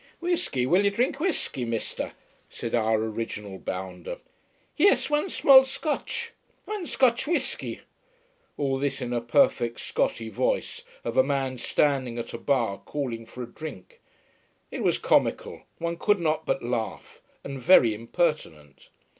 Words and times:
"Wheesky! 0.19 0.65
Will 0.65 0.83
you 0.83 0.89
drink 0.89 1.17
Wheesky, 1.19 1.63
Mister?" 1.63 2.13
said 2.49 2.73
our 2.73 2.95
original 2.97 3.59
bounder. 3.59 4.17
"Yes, 4.75 5.11
one 5.11 5.29
small 5.29 5.63
Scotch! 5.63 6.31
One 6.65 6.87
Scotch 6.87 7.25
Wheesky." 7.27 7.81
All 8.57 8.79
this 8.79 8.99
in 8.99 9.13
a 9.13 9.21
perfect 9.21 9.79
Scotty 9.79 10.29
voice 10.29 10.81
of 11.03 11.17
a 11.17 11.23
man 11.23 11.59
standing 11.59 12.17
at 12.17 12.33
a 12.33 12.39
bar 12.39 12.79
calling 12.79 13.27
for 13.27 13.43
a 13.43 13.53
drink. 13.53 13.99
It 14.71 14.81
was 14.81 14.97
comical, 14.97 15.65
one 15.77 15.97
could 15.97 16.19
not 16.19 16.47
but 16.47 16.63
laugh: 16.63 17.21
and 17.43 17.61
very 17.61 17.93
impertinent. 17.93 18.89